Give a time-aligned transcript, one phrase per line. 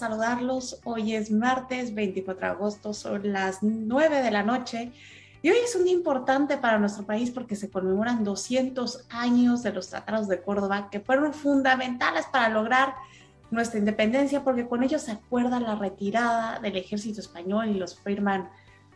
[0.00, 0.80] saludarlos.
[0.84, 4.92] Hoy es martes 24 de agosto, son las 9 de la noche.
[5.42, 9.72] Y hoy es un día importante para nuestro país porque se conmemoran 200 años de
[9.72, 12.94] los tratados de Córdoba que fueron fundamentales para lograr
[13.50, 18.48] nuestra independencia porque con ellos se acuerda la retirada del ejército español y los firman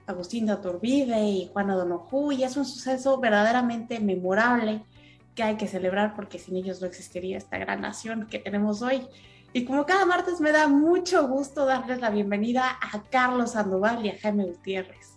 [0.07, 4.83] Agustín de Aturbide y Juana Donojú y es un suceso verdaderamente memorable
[5.35, 9.07] que hay que celebrar porque sin ellos no existiría esta gran nación que tenemos hoy.
[9.57, 14.11] Y como cada martes me da mucho gusto darles la bienvenida a Carlos Sandoval y
[14.11, 15.13] a Jaime Gutiérrez.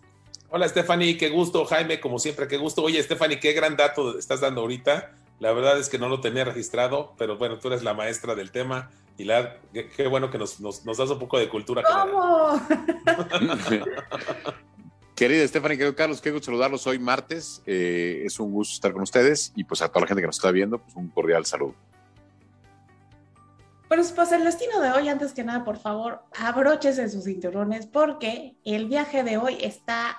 [0.52, 2.84] Hola Stephanie, qué gusto, Jaime, como siempre, qué gusto.
[2.84, 5.12] Oye Stephanie, qué gran dato estás dando ahorita.
[5.40, 8.52] La verdad es que no lo tenía registrado, pero bueno, tú eres la maestra del
[8.52, 11.82] tema y la, qué, bueno que nos, nos, das un poco de cultura.
[11.82, 12.62] ¿Cómo?
[15.16, 17.64] Querida Stephanie, querido Carlos, qué gusto saludarlos hoy martes.
[17.66, 20.38] Eh, es un gusto estar con ustedes y pues a toda la gente que nos
[20.38, 21.74] está viendo, pues un cordial saludo.
[23.88, 28.58] Pues, pues el destino de hoy, antes que nada, por favor, abróchese sus cinturones porque
[28.66, 30.18] el viaje de hoy está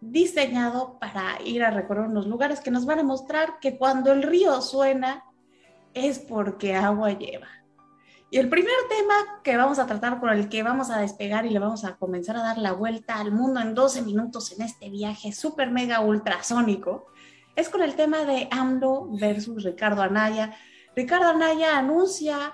[0.00, 4.24] diseñado para ir a recorrer unos lugares que nos van a mostrar que cuando el
[4.24, 5.24] río suena
[5.94, 7.46] es porque agua lleva.
[8.28, 11.50] Y el primer tema que vamos a tratar, por el que vamos a despegar y
[11.50, 14.90] le vamos a comenzar a dar la vuelta al mundo en 12 minutos en este
[14.90, 17.06] viaje súper mega ultrasónico,
[17.54, 20.56] es con el tema de AMLO versus Ricardo Anaya.
[20.96, 22.52] Ricardo Anaya anuncia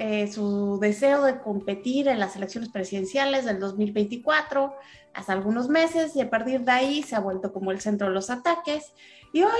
[0.00, 4.72] eh, su deseo de competir en las elecciones presidenciales del 2024
[5.12, 8.14] hace algunos meses y a partir de ahí se ha vuelto como el centro de
[8.14, 8.92] los ataques.
[9.32, 9.50] Y hoy,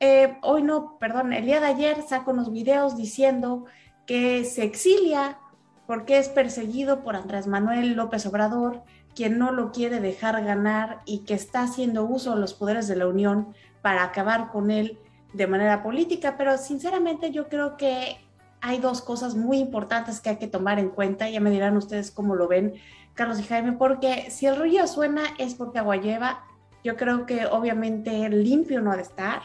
[0.00, 3.66] eh, hoy no, perdón, el día de ayer saco unos videos diciendo
[4.06, 5.38] que se exilia
[5.86, 8.82] porque es perseguido por Andrés Manuel López Obrador,
[9.14, 12.96] quien no lo quiere dejar ganar y que está haciendo uso de los poderes de
[12.96, 14.98] la Unión para acabar con él
[15.32, 16.36] de manera política.
[16.36, 18.16] Pero sinceramente yo creo que
[18.60, 21.28] hay dos cosas muy importantes que hay que tomar en cuenta.
[21.28, 22.74] Ya me dirán ustedes cómo lo ven,
[23.14, 26.44] Carlos y Jaime, porque si el río suena es porque agua lleva.
[26.84, 29.42] Yo creo que obviamente limpio no ha de estar.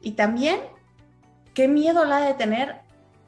[0.00, 0.60] Y también,
[1.54, 2.80] qué miedo la de tener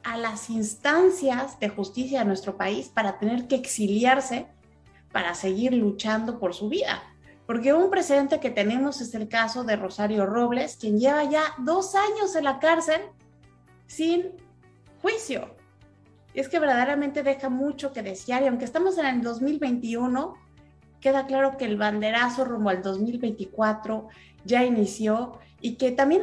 [0.03, 4.47] a las instancias de justicia de nuestro país para tener que exiliarse
[5.11, 7.03] para seguir luchando por su vida.
[7.45, 11.95] Porque un precedente que tenemos es el caso de Rosario Robles, quien lleva ya dos
[11.95, 13.01] años en la cárcel
[13.87, 14.33] sin
[15.01, 15.55] juicio.
[16.33, 18.43] Es que verdaderamente deja mucho que desear.
[18.43, 20.35] Y aunque estamos en el 2021,
[20.99, 24.07] queda claro que el banderazo rumbo al 2024
[24.45, 26.21] ya inició y que también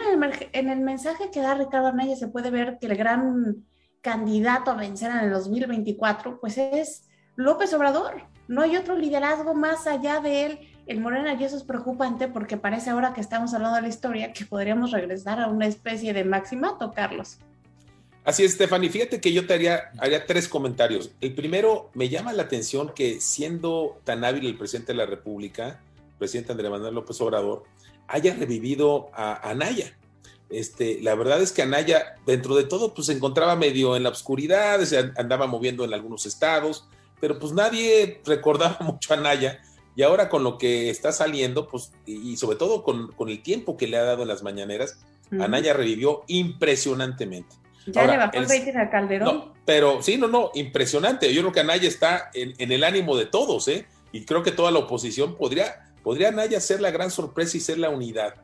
[0.53, 3.65] en el, mensaje que da Ricardo Anaya se puede ver que el gran
[4.01, 8.23] candidato a vencer en el 2024 pues es López Obrador.
[8.49, 10.59] No hay otro liderazgo más allá de él.
[10.87, 14.33] El Morena y eso es preocupante porque parece ahora que estamos hablando de la historia
[14.33, 17.39] que podríamos regresar a una especie de maximato, Carlos.
[18.27, 18.91] Así es, Stephanie.
[18.91, 21.13] Fíjate que yo te haría, haría tres comentarios.
[21.21, 25.81] El primero, me llama la atención que siendo tan hábil el presidente de la República,
[26.19, 27.63] presidente Andrés Manuel López Obrador,
[28.09, 29.97] haya revivido a Anaya.
[30.51, 34.11] Este, la verdad es que Anaya, dentro de todo, pues se encontraba medio en la
[34.11, 36.89] oscuridad, se andaba moviendo en algunos estados,
[37.21, 39.61] pero pues nadie recordaba mucho a Anaya.
[39.95, 43.87] Y ahora con lo que está saliendo, pues, y sobre todo con, el tiempo que
[43.87, 44.99] le ha dado en las mañaneras,
[45.31, 47.55] Anaya revivió impresionantemente.
[47.87, 49.53] Ya le bajó el rating a Calderón.
[49.65, 51.33] pero sí, no, no, impresionante.
[51.33, 53.87] Yo creo que Anaya está en, en, el ánimo de todos, ¿eh?
[54.13, 57.79] Y creo que toda la oposición podría, podría Anaya ser la gran sorpresa y ser
[57.79, 58.35] la unidad.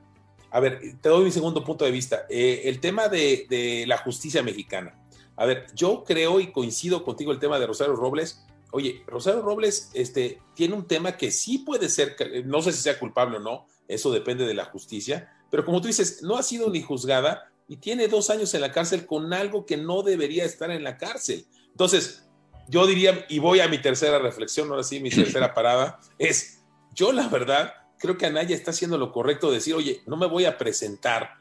[0.53, 2.27] A ver, te doy mi segundo punto de vista.
[2.29, 4.95] Eh, el tema de, la justicia mexicana.
[5.37, 8.45] A ver, yo creo y coincido contigo el tema de Rosario Robles.
[8.71, 12.99] Oye, Rosario Robles este, tiene un tema que sí puede ser, no sé si sea
[12.99, 16.71] culpable o no, eso depende de la justicia, pero como tú dices, no ha sido
[16.71, 20.71] ni juzgada y tiene dos años en la cárcel con algo que no debería estar
[20.71, 21.47] en la cárcel.
[21.71, 22.29] Entonces,
[22.69, 26.63] yo diría, y voy a mi tercera reflexión, ahora sí, mi tercera parada, es,
[26.95, 30.27] yo la verdad, creo que Anaya está haciendo lo correcto de decir, oye, no me
[30.27, 31.35] voy a presentar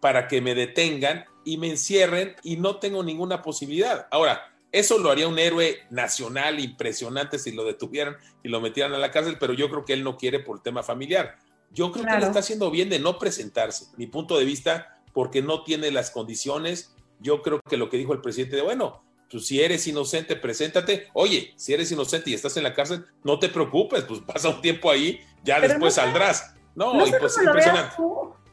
[0.00, 4.06] para que me detengan y me encierren y no tengo ninguna posibilidad.
[4.10, 8.98] Ahora, eso lo haría un héroe nacional impresionante si lo detuvieran y lo metieran a
[8.98, 11.38] la cárcel, pero yo creo que él no quiere por el tema familiar.
[11.70, 15.40] Yo creo que él está haciendo bien de no presentarse, mi punto de vista, porque
[15.40, 16.94] no tiene las condiciones.
[17.20, 21.08] Yo creo que lo que dijo el presidente de, bueno, tú si eres inocente, preséntate.
[21.14, 24.60] Oye, si eres inocente y estás en la cárcel, no te preocupes, pues pasa un
[24.60, 26.54] tiempo ahí, ya después saldrás.
[26.74, 27.96] No, no sé pues, cómo impresionante.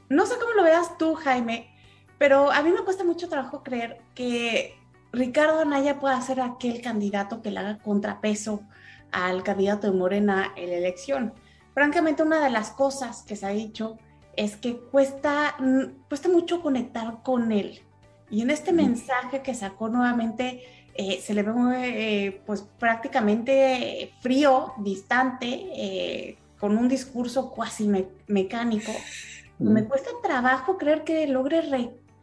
[0.09, 1.75] no sé cómo lo veas tú, Jaime,
[2.19, 4.77] pero a mí me cuesta mucho trabajo creer que
[5.11, 8.61] Ricardo Anaya pueda ser aquel candidato que le haga contrapeso
[9.11, 11.33] al candidato de Morena en la elección.
[11.73, 13.97] Francamente, una de las cosas que se ha dicho
[14.35, 15.55] es que cuesta,
[16.07, 17.81] cuesta mucho conectar con él
[18.29, 20.63] Y en este mensaje que sacó nuevamente,
[20.95, 21.51] eh, se le ve
[21.83, 27.89] eh, pues prácticamente frío, distante, eh, con un discurso cuasi
[28.27, 28.91] mecánico.
[29.59, 31.61] Me cuesta trabajo creer que logre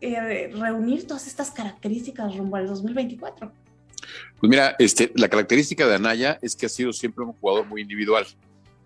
[0.00, 3.52] reunir todas estas características rumbo al 2024.
[4.40, 7.82] Pues mira, este, la característica de Anaya es que ha sido siempre un jugador muy
[7.82, 8.26] individual.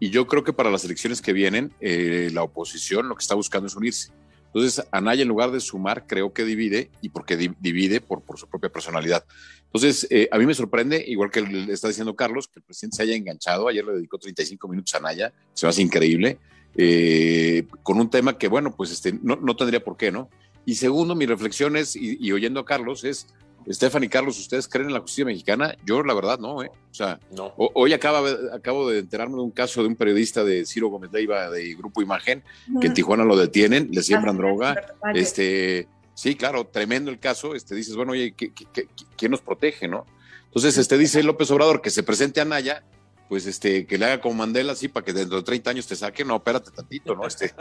[0.00, 3.68] Y yo creo que para las elecciones que vienen, la oposición lo que está buscando
[3.68, 4.12] es unirse.
[4.54, 8.46] Entonces, Anaya, en lugar de sumar, creo que divide, y porque divide por, por, su
[8.46, 9.24] propia personalidad.
[9.64, 12.96] Entonces, eh, a mí me sorprende, igual que le está diciendo Carlos, que el presidente
[12.98, 13.66] se haya enganchado.
[13.66, 16.38] Ayer le dedicó 35 minutos a Anaya, se me hace increíble,
[16.76, 20.28] eh, con un tema que, bueno, pues este, no, no, tendría por qué, ¿no?
[20.66, 23.26] Y segundo, mi reflexión es, y oyendo a Carlos, es
[23.66, 25.76] Estefan y Carlos, ¿ustedes creen en la justicia mexicana?
[25.84, 26.70] Yo, la verdad, no, ¿eh?
[26.90, 27.20] O sea,
[27.56, 28.22] hoy acaba,
[28.52, 32.02] acabo de enterarme de un caso de un periodista de Ciro Gómez Leiva de Grupo
[32.02, 32.42] Imagen,
[32.80, 34.74] que en Tijuana lo detienen, le siembran droga.
[35.14, 37.54] Este, sí, claro, tremendo el caso.
[37.54, 40.06] Este, dices, bueno, oye, quién nos protege, no?
[40.46, 42.84] Entonces, este, dice López Obrador que se presente a Naya,
[43.28, 45.96] pues este, que le haga como Mandela, así, para que dentro de 30 años te
[45.96, 46.24] saque.
[46.24, 47.26] No, espérate tantito, ¿no?
[47.26, 47.54] Este,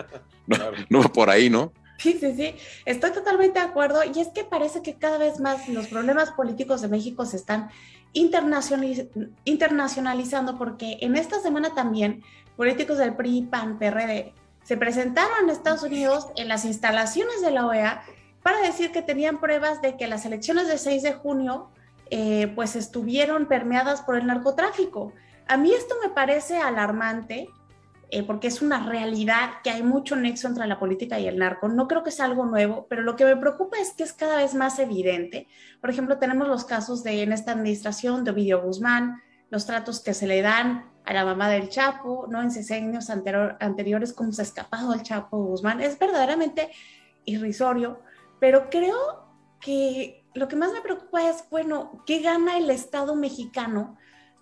[0.47, 0.57] no,
[0.89, 1.71] no por ahí, ¿no?
[2.01, 2.55] Sí, sí, sí,
[2.85, 6.81] estoy totalmente de acuerdo y es que parece que cada vez más los problemas políticos
[6.81, 7.69] de México se están
[8.13, 12.23] internacionalizando porque en esta semana también
[12.57, 14.33] políticos del PRI, PAN, PRD
[14.63, 18.01] se presentaron en Estados Unidos en las instalaciones de la OEA
[18.41, 21.69] para decir que tenían pruebas de que las elecciones del 6 de junio
[22.09, 25.13] eh, pues estuvieron permeadas por el narcotráfico.
[25.47, 27.47] A mí esto me parece alarmante
[28.13, 31.69] eh, porque es una realidad que hay mucho nexo entre la política y el narco.
[31.69, 34.35] No creo que sea algo nuevo, pero lo que me preocupa es que es cada
[34.35, 35.47] vez más evidente.
[35.79, 40.13] Por ejemplo, tenemos los casos de en esta administración de Ovidio Guzmán, los tratos que
[40.13, 42.41] se le dan a la mamá del Chapo, ¿no?
[42.41, 45.79] En sesenios anteriores, cómo se ha escapado el Chapo Guzmán.
[45.79, 46.69] Es verdaderamente
[47.23, 48.01] irrisorio,
[48.41, 49.25] pero creo
[49.61, 53.97] que lo que más me preocupa es, bueno, ¿qué gana el Estado mexicano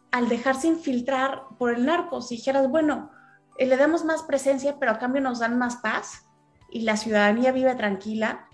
[0.10, 2.24] al dejarse infiltrar por el narco?
[2.24, 3.12] Si dijeras, bueno,
[3.66, 6.26] le damos más presencia, pero a cambio nos dan más paz
[6.70, 8.48] y la ciudadanía vive tranquila,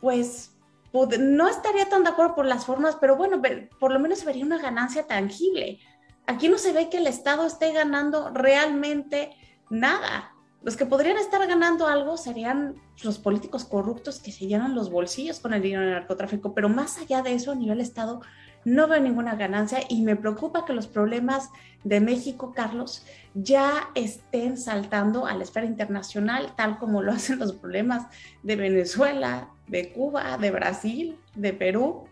[0.00, 0.56] pues
[0.92, 3.40] no estaría tan de acuerdo por las formas, pero bueno,
[3.78, 5.78] por lo menos vería una ganancia tangible.
[6.26, 9.30] Aquí no se ve que el Estado esté ganando realmente
[9.68, 10.32] nada.
[10.62, 15.40] Los que podrían estar ganando algo serían los políticos corruptos que se llenan los bolsillos
[15.40, 18.20] con el dinero del narcotráfico, pero más allá de eso, a nivel Estado,
[18.64, 21.50] no veo ninguna ganancia y me preocupa que los problemas
[21.84, 23.04] de México, Carlos,
[23.34, 28.06] ya estén saltando a la esfera internacional, tal como lo hacen los problemas
[28.42, 32.04] de Venezuela, de Cuba, de Brasil, de Perú.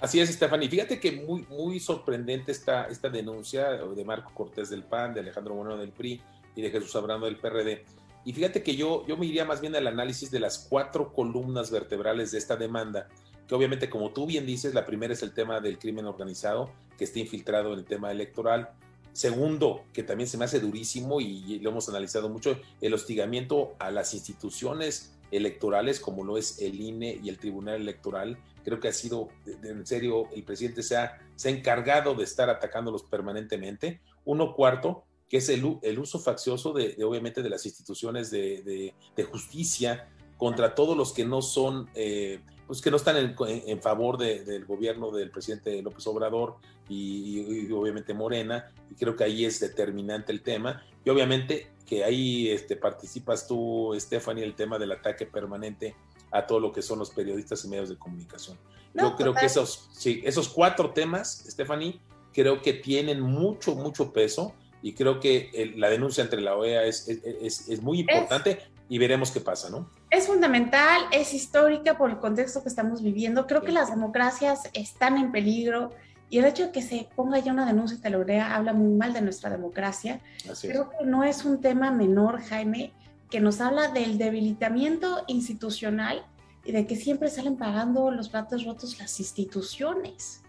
[0.00, 0.68] Así es, Stephanie.
[0.68, 5.54] Fíjate que muy, muy sorprendente esta, esta denuncia de Marco Cortés del PAN, de Alejandro
[5.54, 6.20] Moreno del PRI
[6.54, 7.84] y de Jesús Abramo del PRD.
[8.24, 11.70] Y fíjate que yo, yo me iría más bien al análisis de las cuatro columnas
[11.70, 13.08] vertebrales de esta demanda
[13.48, 17.04] que obviamente, como tú bien dices, la primera es el tema del crimen organizado, que
[17.04, 18.70] está infiltrado en el tema electoral.
[19.12, 23.90] Segundo, que también se me hace durísimo y lo hemos analizado mucho, el hostigamiento a
[23.90, 28.38] las instituciones electorales, como lo es el INE y el Tribunal Electoral.
[28.64, 29.28] Creo que ha sido,
[29.62, 34.00] en serio, el presidente se ha, se ha encargado de estar atacándolos permanentemente.
[34.24, 38.94] Uno cuarto, que es el, el uso faccioso de, obviamente, de las instituciones de,
[39.30, 41.88] justicia contra todos los que no son...
[41.94, 46.56] Eh, pues que no están en, favor del gobierno del presidente López Obrador
[46.88, 52.48] y, obviamente Morena, y creo que ahí es determinante el tema, y obviamente que ahí
[52.48, 55.94] este, participas tú, Stephanie, el tema del ataque permanente
[56.32, 58.58] a todo lo que son los periodistas y medios de comunicación.
[58.94, 62.00] Yo creo que esos, sí, esos cuatro temas, Stephanie,
[62.32, 67.08] creo que tienen mucho, mucho peso y creo que la denuncia entre la OEA es,
[67.08, 68.58] es, es muy importante
[68.88, 69.90] y veremos qué pasa, ¿no?
[70.10, 73.46] Es fundamental, es histórica por el contexto que estamos viviendo.
[73.46, 75.90] Creo que las democracias están en peligro
[76.30, 79.22] y el hecho de que se ponga ya una denuncia teleurea habla muy mal de
[79.22, 80.20] nuestra democracia.
[80.60, 82.92] Creo que no es un tema menor, Jaime,
[83.30, 86.24] que nos habla del debilitamiento institucional
[86.64, 90.42] y de que siempre salen pagando los platos rotos las instituciones.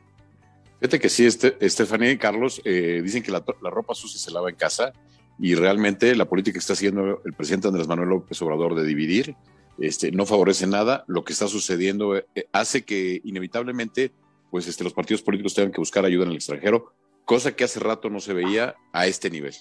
[0.80, 4.30] Fíjate que sí, este, Estefanía y Carlos eh, dicen que la, la ropa sucia se
[4.30, 4.94] lava en casa
[5.40, 9.36] y realmente la política que está haciendo el presidente Andrés Manuel López Obrador de dividir
[9.80, 11.04] este, no favorece nada.
[11.08, 14.12] Lo que está sucediendo eh, hace que inevitablemente
[14.50, 16.94] pues, este, los partidos políticos tengan que buscar ayuda en el extranjero,
[17.26, 19.54] cosa que hace rato no se veía a este nivel.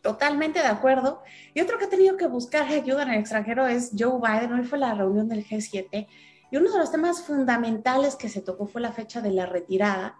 [0.00, 1.22] Totalmente de acuerdo.
[1.54, 4.52] Y otro que ha tenido que buscar ayuda en el extranjero es Joe Biden.
[4.52, 6.08] Hoy fue la reunión del G7
[6.50, 10.16] y uno de los temas fundamentales que se tocó fue la fecha de la retirada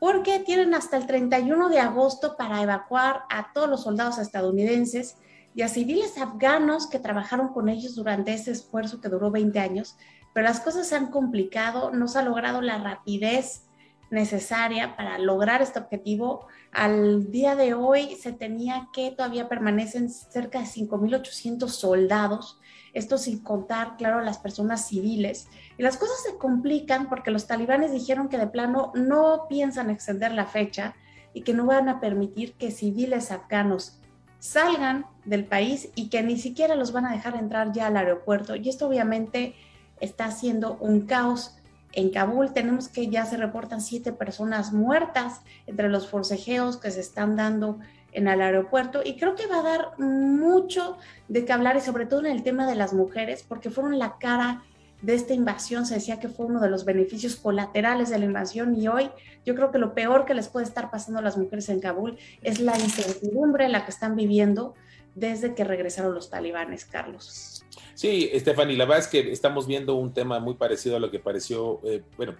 [0.00, 5.16] porque tienen hasta el 31 de agosto para evacuar a todos los soldados estadounidenses
[5.54, 9.96] y a civiles afganos que trabajaron con ellos durante ese esfuerzo que duró 20 años,
[10.32, 13.64] pero las cosas se han complicado, no se ha logrado la rapidez
[14.10, 16.46] necesaria para lograr este objetivo.
[16.72, 22.60] Al día de hoy se tenía que todavía permanecen cerca de 5.800 soldados,
[22.92, 25.48] esto sin contar, claro, las personas civiles.
[25.76, 30.32] Y las cosas se complican porque los talibanes dijeron que de plano no piensan extender
[30.32, 30.94] la fecha
[31.32, 34.00] y que no van a permitir que civiles afganos
[34.38, 38.56] salgan del país y que ni siquiera los van a dejar entrar ya al aeropuerto.
[38.56, 39.54] Y esto obviamente
[40.00, 41.58] está haciendo un caos
[41.92, 47.00] en Kabul tenemos que ya se reportan siete personas muertas entre los forcejeos que se
[47.00, 47.78] están dando
[48.12, 50.96] en el aeropuerto y creo que va a dar mucho
[51.28, 54.18] de qué hablar y sobre todo en el tema de las mujeres porque fueron la
[54.18, 54.62] cara
[55.02, 58.74] de esta invasión, se decía que fue uno de los beneficios colaterales de la invasión
[58.74, 59.10] y hoy
[59.44, 62.18] yo creo que lo peor que les puede estar pasando a las mujeres en Kabul
[62.42, 64.74] es la incertidumbre en la que están viviendo
[65.14, 67.64] desde que regresaron los talibanes, Carlos.
[67.94, 71.18] Sí, Stephanie, la verdad es que estamos viendo un tema muy parecido a lo que
[71.18, 72.34] pareció, eh, bueno,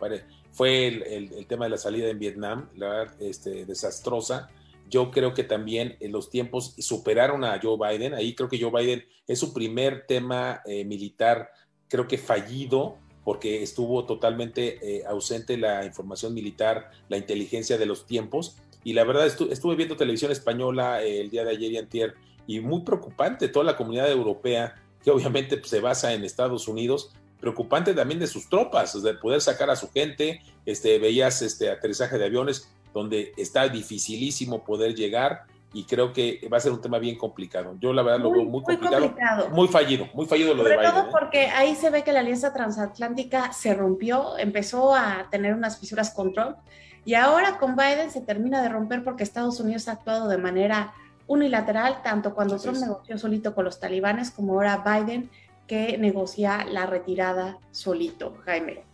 [0.53, 4.51] fue el, tema de la salida en Vietnam, la verdad, este, desastrosa.
[4.89, 8.15] Yo creo que también en los tiempos superaron a Joe Biden.
[8.15, 11.51] Ahí creo que Joe Biden es su primer tema eh, militar,
[11.89, 18.07] creo que fallido, porque estuvo totalmente eh, ausente la información militar, la inteligencia de los
[18.07, 18.57] tiempos.
[18.85, 22.15] Y la verdad, estuve viendo televisión española el día de ayer y antier,
[22.47, 27.13] y muy preocupante toda la comunidad europea que obviamente pues, se basa en Estados Unidos,
[27.41, 32.19] preocupante también de sus tropas, de poder sacar a su gente, este, veías este aterrizaje
[32.19, 36.99] de aviones donde está dificilísimo poder llegar y creo que va a ser un tema
[36.99, 37.77] bien complicado.
[37.79, 40.91] Yo la verdad lo veo muy, complicado, muy fallido, muy fallido lo de Biden.
[40.91, 41.09] todo ¿eh?
[41.11, 46.11] porque ahí se ve que la alianza transatlántica se rompió, empezó a tener unas fisuras
[46.11, 46.57] con Trump
[47.05, 50.95] y ahora con Biden se termina de romper porque Estados Unidos ha actuado de manera
[51.27, 55.31] unilateral, tanto cuando Trump negoció solito con los talibanes como ahora Biden,
[55.67, 58.88] que negocia la retirada solito, Jaime.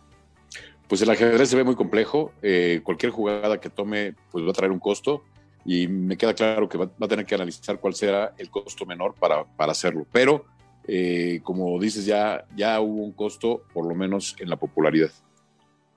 [0.87, 4.53] Pues el ajedrez se ve muy complejo, eh, cualquier jugada que tome pues va a
[4.53, 5.23] traer un costo
[5.65, 9.15] y me queda claro que va, a tener que analizar cuál será el costo menor
[9.15, 10.45] para, para hacerlo, pero
[10.87, 15.09] eh, como dices ya, ya hubo un costo por lo menos en la popularidad.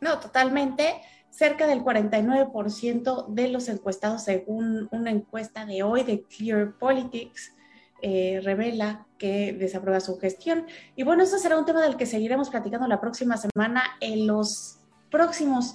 [0.00, 6.73] No, totalmente cerca del 49% de los encuestados, según una encuesta de hoy de Clear
[6.78, 7.52] Politics,
[8.00, 10.66] eh, revela que desaprueba su gestión.
[10.97, 14.77] Y bueno, eso será un tema del que seguiremos platicando la próxima semana en los
[15.10, 15.74] próximos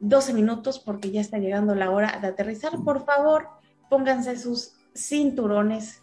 [0.00, 2.72] 12 minutos, porque ya está llegando la hora de aterrizar.
[2.84, 3.48] Por favor,
[3.88, 6.02] pónganse sus cinturones.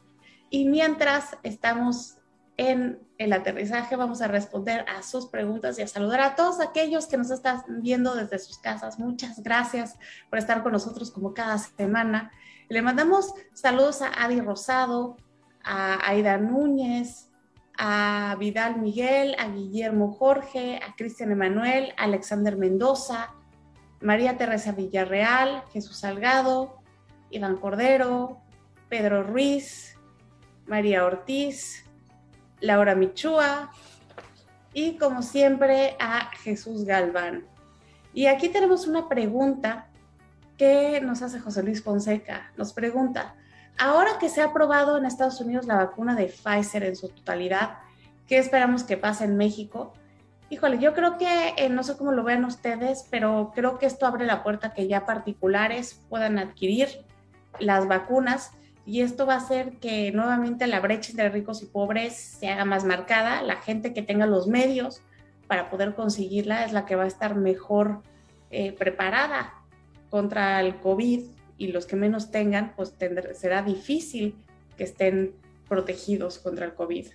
[0.49, 2.17] Y mientras estamos
[2.57, 7.07] en el aterrizaje vamos a responder a sus preguntas y a saludar a todos aquellos
[7.07, 8.99] que nos están viendo desde sus casas.
[8.99, 9.97] Muchas gracias
[10.29, 12.31] por estar con nosotros como cada semana.
[12.69, 15.17] Le mandamos saludos a Adi Rosado,
[15.63, 17.29] a Aida Núñez,
[17.77, 23.33] a Vidal Miguel, a Guillermo Jorge, a Cristian Emanuel, a Alexander Mendoza,
[24.01, 26.81] María Teresa Villarreal, Jesús Salgado,
[27.29, 28.41] Iván Cordero,
[28.89, 29.97] Pedro Ruiz,
[30.67, 31.85] María Ortiz,
[32.59, 33.71] Laura Michúa
[34.73, 37.45] y como siempre a Jesús Galván.
[38.13, 39.87] Y aquí tenemos una pregunta
[40.57, 42.51] que nos hace José Luis Fonseca.
[42.57, 43.35] Nos pregunta,
[43.77, 47.77] ahora que se ha aprobado en Estados Unidos la vacuna de Pfizer en su totalidad,
[48.27, 49.93] ¿qué esperamos que pase en México?
[50.49, 54.05] Híjole, yo creo que, eh, no sé cómo lo vean ustedes, pero creo que esto
[54.05, 56.89] abre la puerta que ya particulares puedan adquirir
[57.59, 58.51] las vacunas
[58.85, 62.65] y esto va a hacer que nuevamente la brecha entre ricos y pobres se haga
[62.65, 63.41] más marcada.
[63.41, 65.01] La gente que tenga los medios
[65.47, 68.01] para poder conseguirla es la que va a estar mejor
[68.51, 69.53] eh, preparada
[70.09, 71.25] contra el COVID
[71.57, 72.93] y los que menos tengan, pues
[73.35, 74.35] será difícil
[74.77, 75.33] que estén
[75.67, 77.07] protegidos contra el COVID.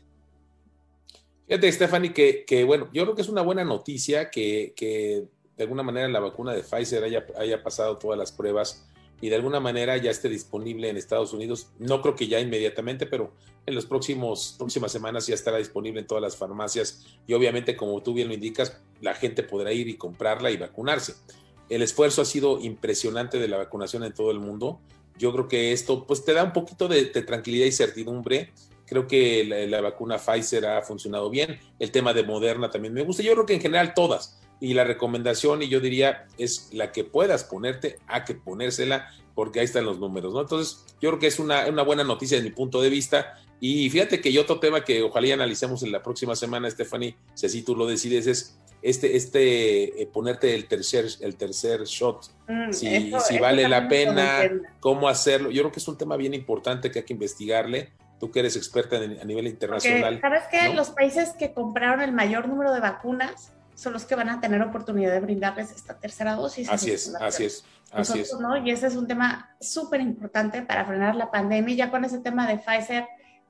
[1.46, 5.24] Fíjate, Stephanie, que, que, bueno, yo creo que es una buena noticia que, que
[5.56, 8.86] de alguna manera la vacuna de Pfizer haya, haya pasado todas las pruebas
[9.20, 11.68] y de alguna manera ya esté disponible en Estados Unidos.
[11.78, 13.32] No creo que ya inmediatamente, pero
[13.66, 14.56] en las próximas
[14.88, 18.80] semanas ya estará disponible en todas las farmacias y obviamente como tú bien lo indicas,
[19.00, 21.14] la gente podrá ir y comprarla y vacunarse.
[21.68, 24.80] El esfuerzo ha sido impresionante de la vacunación en todo el mundo.
[25.18, 28.52] Yo creo que esto pues te da un poquito de, tranquilidad y certidumbre.
[28.86, 31.60] Creo que la, vacuna Pfizer ha funcionado bien.
[31.78, 33.22] El tema de Moderna también me gusta.
[33.22, 37.04] Yo creo que en general todas y la recomendación, y yo diría, es la que
[37.04, 40.40] puedas ponerte, a que ponérsela, porque ahí están los números, ¿no?
[40.40, 43.34] Entonces, yo creo que es una, una buena noticia desde mi punto de vista.
[43.60, 47.46] Y fíjate que hay otro tema que ojalá analicemos en la próxima semana, Stephanie, si
[47.46, 52.72] así tú lo decides, es este, este eh, ponerte el tercer, el tercer shot, mm,
[52.72, 54.42] si, si vale la pena,
[54.80, 55.50] cómo hacerlo.
[55.50, 58.56] Yo creo que es un tema bien importante que hay que investigarle tú que eres
[58.56, 60.20] experta a nivel internacional.
[60.20, 60.74] ¿Sabes qué?
[60.74, 64.60] Los países que compraron el mayor número de vacunas son los que van a tener
[64.60, 66.68] oportunidad de brindarles esta tercera dosis.
[66.68, 67.64] Así es, así es.
[67.92, 68.34] Así es.
[68.34, 68.56] ¿no?
[68.56, 71.74] Y ese es un tema súper importante para frenar la pandemia.
[71.74, 73.06] Ya con ese tema de Pfizer,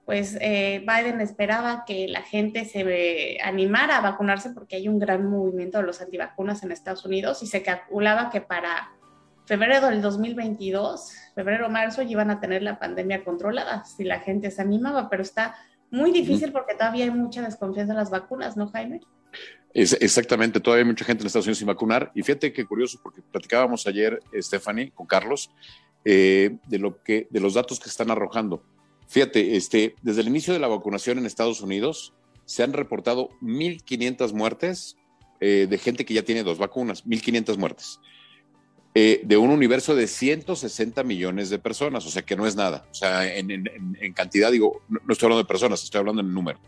[0.09, 5.29] pues eh, Biden esperaba que la gente se animara a vacunarse porque hay un gran
[5.29, 8.91] movimiento de los antivacunas en Estados Unidos y se calculaba que para
[9.45, 15.11] febrero del 2022, febrero-marzo, iban a tener la pandemia controlada si la gente se animaba,
[15.11, 15.57] pero está
[15.91, 19.03] muy difícil porque todavía hay mucha desconfianza en las vacunas, ¿no, Jaime?
[19.75, 22.13] Es, exactamente, todavía hay mucha gente en Estados Unidos sin vacunar.
[22.15, 25.51] Y fíjate qué curioso, porque platicábamos ayer, Stephanie, con Carlos,
[26.07, 28.65] eh, de, lo que, de los datos que están arrojando.
[29.09, 34.33] Fíjate, este, desde el inicio de la vacunación en Estados Unidos se han reportado 1.500
[34.33, 34.97] muertes
[35.41, 38.01] eh, de gente que ya tiene dos vacunas, 1.500 muertes.
[38.95, 42.87] Eh, de un universo de 160 millones de personas, o sea que no es nada.
[42.91, 43.65] O sea, en,
[44.15, 46.59] cantidad, digo, no, no, estoy hablando de personas, estoy hablando en número.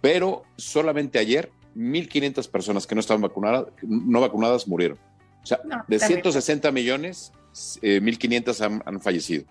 [0.00, 4.98] Pero solamente ayer 1.500 personas que no estaban vacunadas, no vacunadas murieron.
[5.42, 9.44] O sea, de 160 millones, 1.500 eh, han, fallecido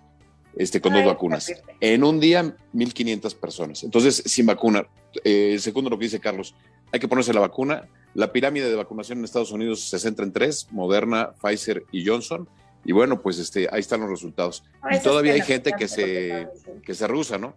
[0.55, 1.51] este, con dos vacunas.
[1.79, 3.83] En un día, 1.500 personas.
[3.83, 4.89] Entonces, sin vacunar.
[5.23, 6.55] Eh, segundo lo que dice Carlos,
[6.91, 7.87] hay que ponerse la vacuna.
[8.13, 12.47] La pirámide de vacunación en Estados Unidos se centra en tres, Moderna, Pfizer y Johnson.
[12.85, 14.63] Y bueno, pues este, ahí están los resultados.
[14.89, 16.47] y todavía hay gente que se,
[16.83, 17.53] que se rusa, ¿no?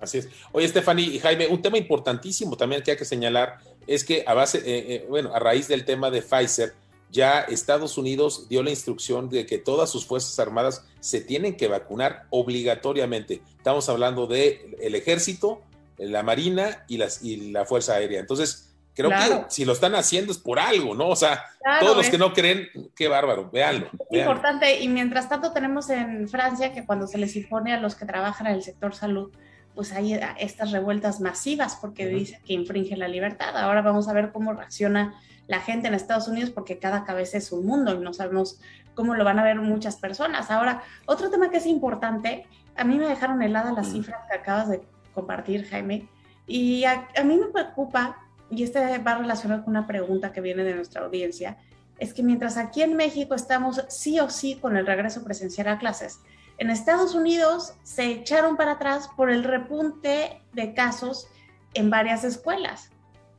[0.00, 0.28] Así es.
[0.52, 4.34] Oye, Stephanie y Jaime, un tema importantísimo también que hay que señalar es que a
[4.34, 6.74] base, eh, eh, bueno, a raíz del tema de Pfizer,
[7.10, 11.68] ya Estados Unidos dio la instrucción de que todas sus fuerzas armadas se tienen que
[11.68, 13.42] vacunar obligatoriamente.
[13.56, 15.62] Estamos hablando de el ejército,
[15.96, 18.20] la marina y, las, y la fuerza aérea.
[18.20, 21.08] Entonces, creo que si lo están haciendo es por algo, ¿no?
[21.08, 21.44] O sea,
[21.80, 23.90] todos los que no creen, qué bárbaro, véanlo.
[24.10, 27.94] Es importante, y mientras tanto tenemos en Francia que cuando se les impone a los
[27.94, 29.30] que trabajan en el sector salud
[29.78, 33.56] pues hay estas revueltas masivas porque dice que infringe la libertad.
[33.56, 35.14] Ahora vamos a ver cómo reacciona
[35.48, 38.60] la gente en Estados Unidos porque cada cabeza es un mundo y no sabemos
[38.94, 40.50] cómo lo van a ver muchas personas.
[40.50, 44.68] Ahora, otro tema que es importante, a mí me dejaron helada las cifras que acabas
[44.68, 44.82] de
[45.12, 46.08] compartir, Jaime,
[46.46, 48.18] y a, a mí me preocupa,
[48.50, 51.58] y este va relacionado con una pregunta que viene de nuestra audiencia,
[51.98, 55.78] es que mientras aquí en México estamos sí o sí con el regreso presencial a
[55.78, 56.20] clases,
[56.58, 61.28] en Estados Unidos se echaron para atrás por el repunte de casos
[61.74, 62.90] en varias escuelas.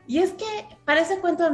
[0.08, 0.46] Y es que
[0.86, 1.50] parece cuento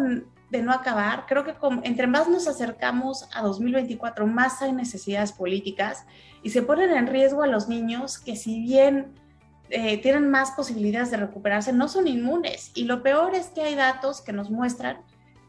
[0.61, 1.25] no acabar.
[1.27, 6.05] Creo que entre más nos acercamos a 2024, más hay necesidades políticas
[6.43, 9.13] y se ponen en riesgo a los niños que si bien
[9.69, 12.71] eh, tienen más posibilidades de recuperarse, no son inmunes.
[12.75, 14.97] Y lo peor es que hay datos que nos muestran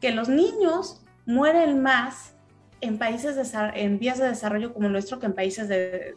[0.00, 2.36] que los niños mueren más
[2.80, 5.68] en países en vías de desarrollo como nuestro que en países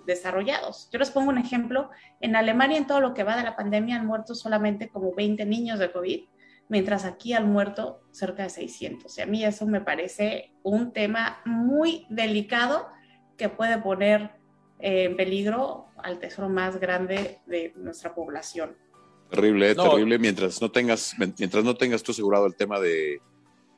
[0.06, 0.90] desarrollados.
[0.92, 1.90] Yo les pongo un ejemplo.
[2.20, 5.46] En Alemania, en todo lo que va de la pandemia, han muerto solamente como 20
[5.46, 6.26] niños de COVID,
[6.70, 9.18] mientras aquí han muerto cerca de 600.
[9.18, 12.88] Y a mí eso me parece un tema muy delicado
[13.38, 14.32] que puede poner
[14.80, 18.78] eh, en peligro al tesoro más grande de nuestra población.
[19.30, 20.18] Terrible, terrible.
[20.18, 23.22] Mientras no tengas, mientras no tengas tú asegurado el tema de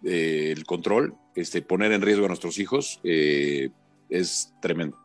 [0.04, 3.70] el control, este, poner en riesgo a nuestros hijos, eh,
[4.10, 4.98] es tremendo.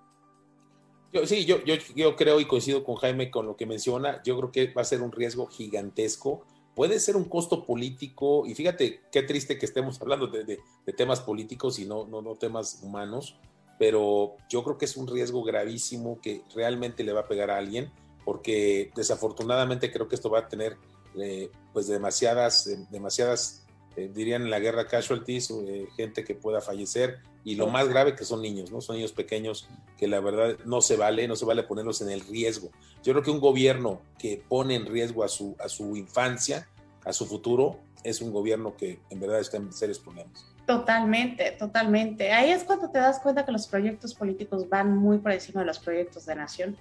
[1.13, 4.23] Yo, sí, yo, yo, yo, creo y coincido con Jaime con lo que menciona.
[4.25, 6.47] Yo creo que va a ser un riesgo gigantesco.
[6.77, 11.21] Puede ser un costo político, y fíjate qué triste que estemos hablando de, de, temas
[11.21, 13.37] políticos y no, temas humanos,
[13.79, 17.57] pero yo creo que es un riesgo gravísimo que realmente le va a pegar a
[17.57, 17.91] alguien,
[18.27, 20.77] porque desafortunadamente creo que esto va a tener
[21.19, 23.66] eh, pues demasiadas, demasiadas
[23.97, 28.15] eh, dirían en la guerra casualties, eh, gente que pueda fallecer y lo más grave
[28.15, 28.81] que son niños, ¿no?
[28.81, 32.21] Son niños pequeños que la verdad no se vale, no se vale ponerlos en el
[32.21, 32.71] riesgo.
[33.03, 36.69] Yo creo que un gobierno que pone en riesgo a su, a su infancia,
[37.05, 40.45] a su futuro, es un gobierno que en verdad está en serios problemas.
[40.67, 42.33] Totalmente, totalmente.
[42.33, 45.67] Ahí es cuando te das cuenta que los proyectos políticos van muy por encima de
[45.67, 46.77] los proyectos de nación.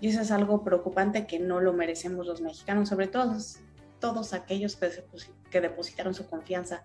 [0.00, 3.36] Y eso es algo preocupante que no lo merecemos los mexicanos, sobre todo
[3.98, 6.82] todos aquellos que, depositaron su confianza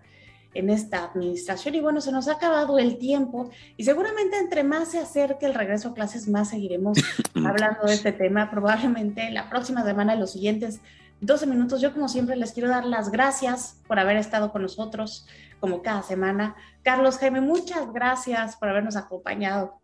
[0.54, 1.74] en esta administración.
[1.74, 5.54] Y bueno, se nos ha acabado el tiempo y seguramente entre más se acerque el
[5.54, 6.98] regreso a clases, más seguiremos
[7.34, 8.50] hablando de este tema.
[8.50, 10.80] Probablemente la próxima semana, en los siguientes
[11.20, 15.26] 12 minutos, yo como siempre les quiero dar las gracias por haber estado con nosotros
[15.60, 16.54] como cada semana.
[16.82, 19.80] Carlos Jaime, muchas gracias por habernos acompañado.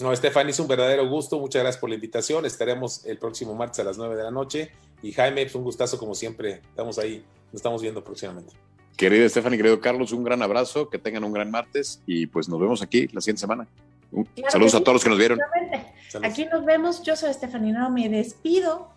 [0.00, 1.38] No, Estefan, es un verdadero gusto.
[1.38, 2.44] Muchas gracias por la invitación.
[2.44, 5.64] Estaremos el próximo martes a las 9 de la noche y Jaime, es pues, un
[5.64, 6.62] gustazo como siempre.
[6.68, 8.52] Estamos ahí, nos estamos viendo próximamente.
[8.96, 12.60] Querido Stephanie, querido Carlos, un gran abrazo, que tengan un gran martes y pues nos
[12.60, 13.68] vemos aquí la siguiente semana.
[14.48, 15.38] saludos a todos los que nos vieron.
[16.22, 18.93] Aquí nos vemos, yo soy Stephanie, no me despido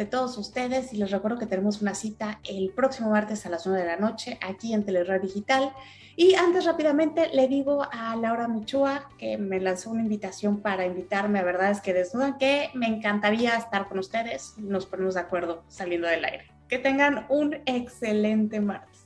[0.00, 3.66] de todos ustedes y les recuerdo que tenemos una cita el próximo martes a las
[3.66, 5.74] 9 de la noche aquí en Telered Digital.
[6.16, 11.38] Y antes rápidamente le digo a Laura Michua que me lanzó una invitación para invitarme
[11.38, 14.54] a Verdades que Desnudan, que me encantaría estar con ustedes.
[14.56, 16.50] Nos ponemos de acuerdo saliendo del aire.
[16.66, 18.99] Que tengan un excelente martes.